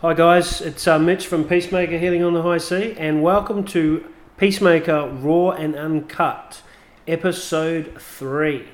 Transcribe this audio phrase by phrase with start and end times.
[0.00, 0.60] Hi, guys.
[0.60, 5.50] It's uh, Mitch from Peacemaker Healing on the High Sea, and welcome to Peacemaker Raw
[5.50, 6.62] and Uncut,
[7.08, 8.68] Episode 3.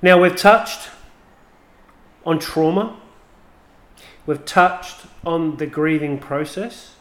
[0.00, 0.88] Now, we've touched
[2.24, 2.98] on trauma,
[4.24, 6.94] we've touched on the grieving process.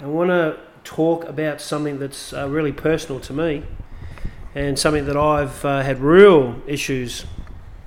[0.00, 3.62] I want to talk about something that's uh, really personal to me
[4.54, 7.24] and something that I've uh, had real issues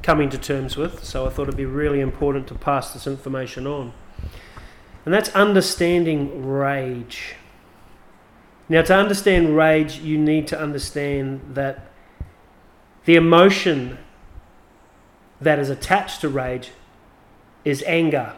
[0.04, 3.66] coming to terms with, so I thought it'd be really important to pass this information
[3.66, 3.94] on.
[5.06, 7.36] And that's understanding rage.
[8.70, 11.88] Now, to understand rage, you need to understand that
[13.06, 13.98] the emotion
[15.42, 16.72] that is attached to rage
[17.66, 18.34] is anger.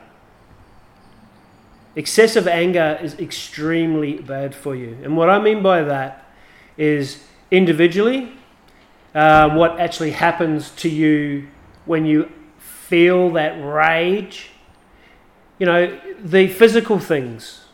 [1.95, 4.97] Excessive anger is extremely bad for you.
[5.03, 6.29] And what I mean by that
[6.77, 8.33] is individually,
[9.13, 11.47] uh, what actually happens to you
[11.85, 14.49] when you feel that rage.
[15.59, 17.65] You know, the physical things.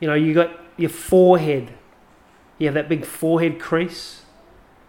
[0.00, 1.72] You know, you got your forehead.
[2.58, 4.22] You have that big forehead crease.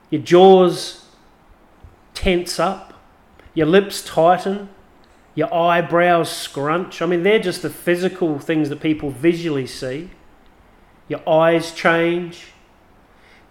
[0.09, 1.05] Your jaws
[2.13, 2.93] tense up.
[3.53, 4.69] Your lips tighten.
[5.35, 7.01] Your eyebrows scrunch.
[7.01, 10.09] I mean, they're just the physical things that people visually see.
[11.07, 12.47] Your eyes change.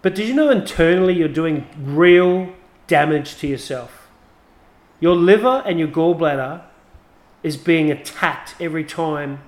[0.01, 2.53] But did you know internally you're doing real
[2.87, 4.00] damage to yourself?
[5.01, 6.61] Your liver and your gallbladder
[7.43, 9.41] is being attacked every time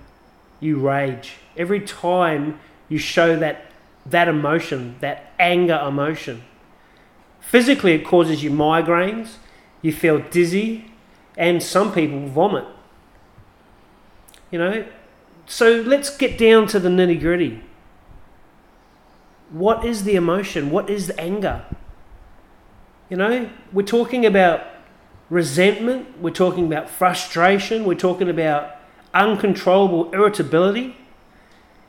[0.59, 3.67] you rage, every time you show that,
[4.05, 6.43] that emotion, that anger emotion.
[7.39, 9.35] Physically, it causes you migraines,
[9.83, 10.91] you feel dizzy,
[11.37, 12.65] and some people vomit.
[14.49, 14.85] You know,
[15.45, 17.61] so let's get down to the nitty gritty.
[19.51, 20.71] What is the emotion?
[20.71, 21.63] What is the anger?
[23.09, 24.65] You know, we're talking about
[25.33, 28.75] resentment, we're talking about frustration, we're talking about
[29.15, 30.95] uncontrollable irritability.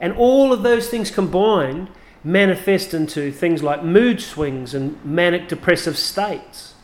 [0.01, 1.91] And all of those things combined
[2.25, 6.75] manifest into things like mood swings and manic depressive states.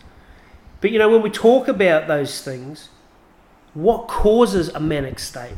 [0.83, 2.91] But you know, when we talk about those things,
[3.73, 5.57] what causes a manic state?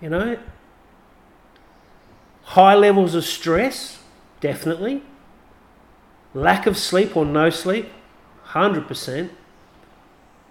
[0.00, 0.38] You know,
[2.42, 4.02] high levels of stress,
[4.40, 5.02] definitely.
[6.34, 7.90] Lack of sleep or no sleep,
[8.52, 9.30] 100%.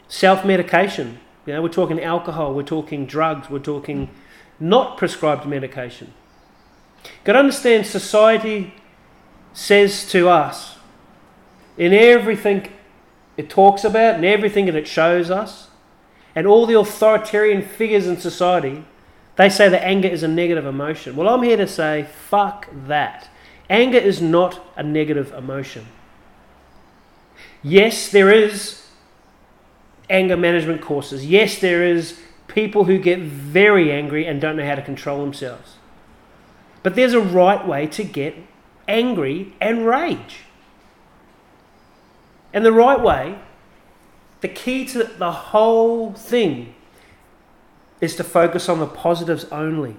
[0.08, 1.20] Self medication.
[1.46, 4.10] You know, we're talking alcohol, we're talking drugs, we're talking
[4.60, 6.14] not prescribed medication.
[7.04, 8.74] You've Got to understand society
[9.54, 10.78] says to us
[11.78, 12.72] in everything
[13.38, 15.70] it talks about and everything that it shows us,
[16.36, 18.84] and all the authoritarian figures in society,
[19.38, 21.16] they say that anger is a negative emotion.
[21.16, 23.30] Well, I'm here to say, fuck that.
[23.70, 25.86] Anger is not a negative emotion.
[27.62, 28.88] Yes, there is
[30.10, 31.26] anger management courses.
[31.26, 35.76] Yes, there is people who get very angry and don't know how to control themselves.
[36.84, 38.36] But there's a right way to get
[38.88, 40.40] angry and rage.
[42.54, 43.40] And the right way,
[44.42, 46.74] the key to the whole thing,
[48.02, 49.98] is to focus on the positives only.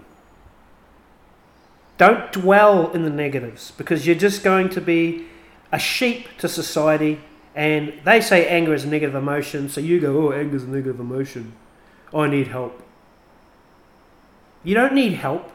[1.98, 5.26] Don't dwell in the negatives because you're just going to be
[5.70, 7.20] a sheep to society
[7.54, 10.68] and they say anger is a negative emotion, so you go, oh, anger is a
[10.68, 11.52] negative emotion.
[12.14, 12.82] I need help.
[14.62, 15.50] You don't need help.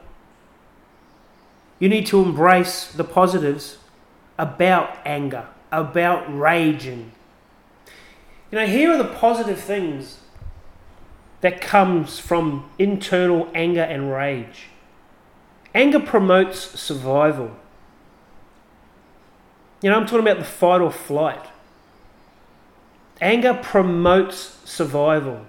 [1.80, 3.78] You need to embrace the positives
[4.38, 7.12] about anger, about raging.
[8.52, 10.20] You know, here are the positive things
[11.42, 14.68] that comes from internal anger and rage.
[15.74, 17.52] Anger promotes survival.
[19.82, 21.46] You know, I'm talking about the fight or flight.
[23.22, 25.46] Anger promotes survival.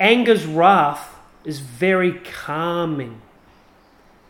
[0.00, 3.20] Anger's wrath is very calming.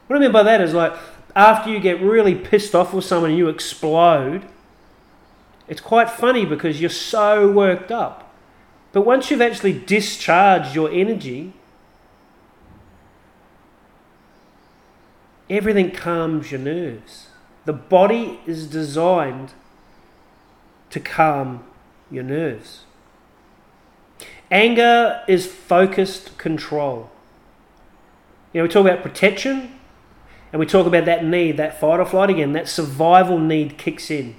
[0.06, 0.94] What I mean by that is like
[1.36, 4.44] after you get really pissed off with someone and you explode,
[5.68, 8.34] it's quite funny because you're so worked up.
[8.92, 11.52] But once you've actually discharged your energy,
[15.48, 17.28] everything calms your nerves.
[17.64, 19.52] The body is designed
[20.90, 21.64] to calm
[22.10, 22.84] your nerves.
[24.50, 27.10] Anger is focused control.
[28.52, 29.78] You know, we talk about protection
[30.52, 34.10] and we talk about that need, that fight or flight again, that survival need kicks
[34.10, 34.36] in.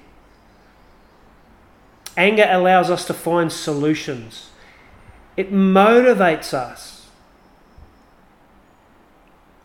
[2.16, 4.50] Anger allows us to find solutions,
[5.36, 7.08] it motivates us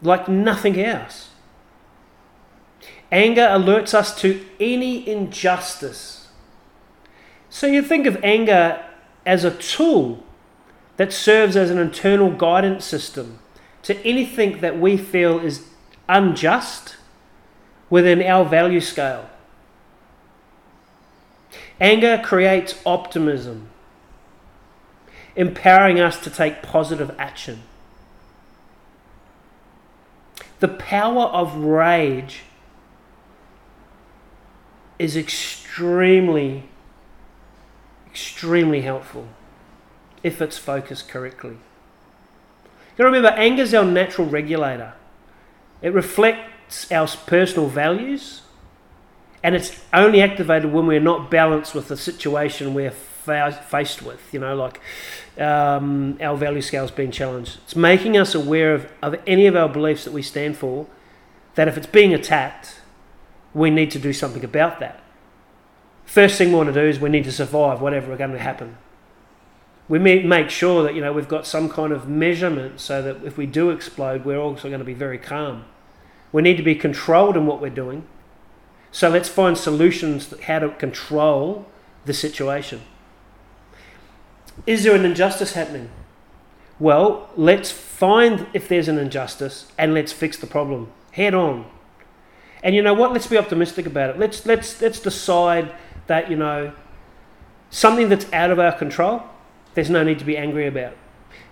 [0.02, 1.30] like nothing else.
[3.12, 6.21] Anger alerts us to any injustice
[7.52, 8.84] so you think of anger
[9.26, 10.24] as a tool
[10.96, 13.40] that serves as an internal guidance system
[13.84, 15.66] to anything that we feel is
[16.08, 16.96] unjust
[17.90, 19.30] within our value scale.
[21.82, 23.68] Anger creates optimism,
[25.36, 27.64] empowering us to take positive action.
[30.62, 32.44] The power of rage
[34.98, 36.70] is extremely,
[38.12, 39.28] extremely helpful
[40.22, 41.58] if it's focused correctly.
[42.98, 44.94] You remember, anger is our natural regulator.
[45.82, 48.42] It reflects our personal values,
[49.42, 54.22] and it's only activated when we're not balanced with the situation we're faced with.
[54.32, 54.80] You know, like
[55.40, 57.58] um, our value scale's being challenged.
[57.64, 60.86] It's making us aware of, of any of our beliefs that we stand for.
[61.56, 62.82] That if it's being attacked,
[63.54, 65.01] we need to do something about that.
[66.12, 68.38] First thing we want to do is we need to survive whatever is going to
[68.38, 68.76] happen.
[69.88, 73.38] We make sure that you know we've got some kind of measurement so that if
[73.38, 75.64] we do explode, we're also going to be very calm.
[76.34, 78.06] We need to be controlled in what we're doing.
[78.92, 81.66] So let's find solutions how to control
[82.04, 82.82] the situation.
[84.68, 85.90] Is there an injustice happening?
[86.78, 91.68] Well, let's find if there's an injustice and let's fix the problem head on.
[92.62, 93.14] And you know what?
[93.14, 94.20] Let's be optimistic about it.
[94.20, 95.74] Let's let's let's decide
[96.08, 96.74] that you know
[97.70, 99.24] something that's out of our control.
[99.74, 100.94] There's no need to be angry about,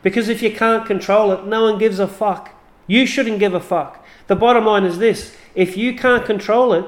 [0.04, 2.52] because if you can't control it, no one gives a fuck.
[2.88, 4.06] You shouldn't give a fuck.
[4.28, 6.86] The bottom line is this: if you can't control it,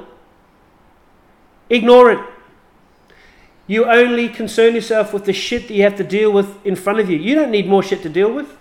[1.70, 2.20] ignore it.
[3.68, 7.00] You only concern yourself with the shit that you have to deal with in front
[7.00, 7.18] of you.
[7.18, 8.58] You don't need more shit to deal with.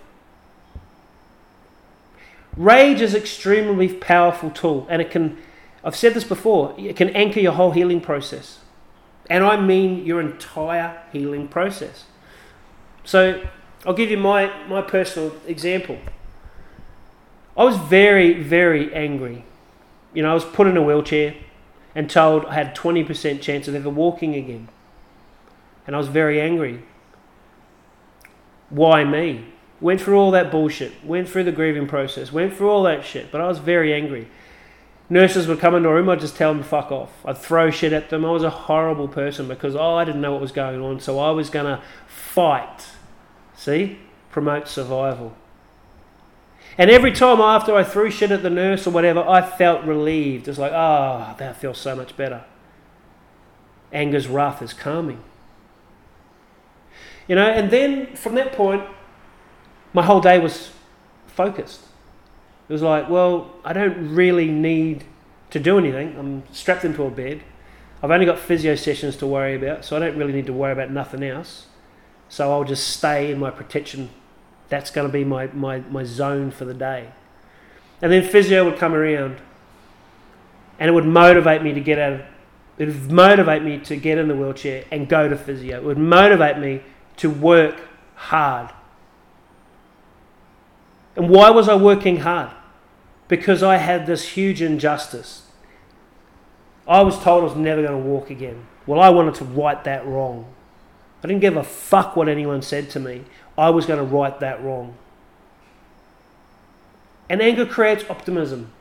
[2.55, 5.37] Rage is an extremely powerful tool, and it can,
[5.83, 8.59] I've said this before, it can anchor your whole healing process.
[9.31, 12.03] And I mean your entire healing process.
[13.05, 13.41] So
[13.85, 15.97] I'll give you my, my personal example.
[17.55, 19.45] I was very, very angry.
[20.13, 21.35] You know, I was put in a wheelchair
[21.95, 24.67] and told I had 20% chance of ever walking again
[25.87, 26.83] and I was very angry.
[28.69, 29.45] Why me?
[29.79, 33.31] Went through all that bullshit, went through the grieving process, went through all that shit,
[33.31, 34.27] but I was very angry.
[35.11, 37.11] Nurses would come into a room, I'd just tell them to fuck off.
[37.25, 38.23] I'd throw shit at them.
[38.23, 41.19] I was a horrible person because oh, I didn't know what was going on, so
[41.19, 42.85] I was going to fight.
[43.53, 43.99] See?
[44.29, 45.35] Promote survival.
[46.77, 50.47] And every time after I threw shit at the nurse or whatever, I felt relieved.
[50.47, 52.45] It's like, ah, oh, that feels so much better.
[53.91, 55.21] Anger's wrath is calming.
[57.27, 58.83] You know, and then from that point,
[59.91, 60.71] my whole day was
[61.27, 61.81] focused.
[62.71, 65.03] It was like, well, I don't really need
[65.49, 66.15] to do anything.
[66.17, 67.41] I'm strapped into a bed.
[68.01, 70.71] I've only got physio sessions to worry about, so I don't really need to worry
[70.71, 71.65] about nothing else.
[72.29, 74.09] So I'll just stay in my protection.
[74.69, 77.09] That's going to be my, my, my zone for the day.
[78.01, 79.41] And then physio would come around
[80.79, 82.21] and it would motivate me to get out of
[82.77, 85.75] it would motivate me to get in the wheelchair and go to physio.
[85.75, 86.83] It would motivate me
[87.17, 87.81] to work
[88.15, 88.71] hard.
[91.17, 92.51] And why was I working hard?
[93.31, 95.43] Because I had this huge injustice.
[96.85, 98.67] I was told I was never going to walk again.
[98.85, 100.53] Well, I wanted to right that wrong.
[101.23, 103.23] I didn't give a fuck what anyone said to me.
[103.57, 104.97] I was going to right that wrong.
[107.29, 108.73] And anger creates optimism.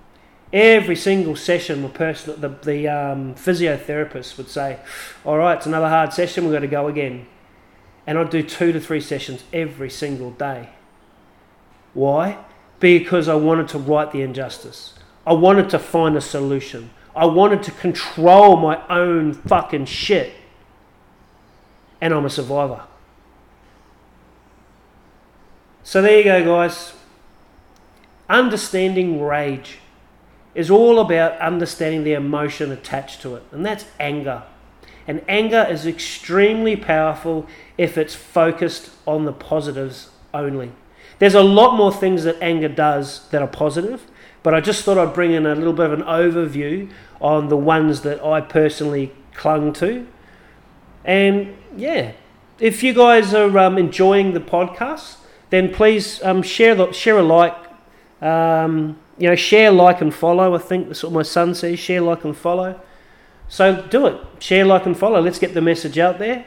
[0.52, 4.80] Every single session, the person, the, the um, physiotherapist would say,
[5.24, 6.42] "All right, it's another hard session.
[6.42, 7.28] We've got to go again."
[8.10, 10.70] and I'd do two to three sessions every single day.
[11.94, 12.38] Why?
[12.80, 14.94] Because I wanted to right the injustice.
[15.26, 16.90] I wanted to find a solution.
[17.14, 20.32] I wanted to control my own fucking shit.
[22.00, 22.82] And I'm a survivor.
[25.82, 26.94] So there you go, guys.
[28.28, 29.78] Understanding rage
[30.54, 34.42] is all about understanding the emotion attached to it, and that's anger.
[35.06, 37.46] And anger is extremely powerful
[37.76, 40.72] if it's focused on the positives only.
[41.18, 44.02] There's a lot more things that anger does that are positive,
[44.42, 46.90] but I just thought I'd bring in a little bit of an overview
[47.20, 50.06] on the ones that I personally clung to.
[51.04, 52.12] And yeah,
[52.58, 55.16] if you guys are um, enjoying the podcast,
[55.50, 57.56] then please um, share the, share a like.
[58.22, 60.54] Um, you know, share, like, and follow.
[60.54, 61.78] I think that's what my son says.
[61.78, 62.80] Share, like, and follow.
[63.48, 64.18] So do it.
[64.38, 65.20] Share, like, and follow.
[65.20, 66.46] Let's get the message out there.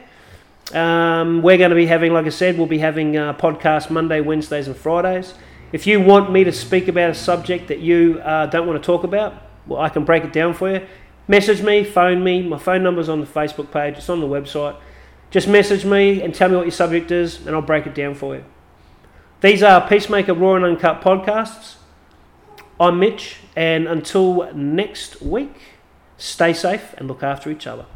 [0.72, 4.20] Um, we're going to be having, like I said, we'll be having a podcast Monday,
[4.20, 5.34] Wednesdays, and Fridays.
[5.72, 8.86] If you want me to speak about a subject that you uh, don't want to
[8.86, 9.34] talk about,
[9.66, 10.86] well, I can break it down for you.
[11.26, 12.42] Message me, phone me.
[12.42, 14.76] My phone number's on the Facebook page, it's on the website.
[15.30, 18.14] just message me and tell me what your subject is, and I'll break it down
[18.14, 18.44] for you.
[19.40, 21.76] These are Peacemaker Raw and Uncut podcasts.
[22.80, 25.60] I'm Mitch, and until next week,
[26.16, 27.86] stay safe and look after each other.